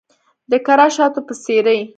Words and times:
د 0.51 0.53
کره 0.65 0.87
شاتو 0.95 1.19
په 1.27 1.33
څیرې 1.43 1.79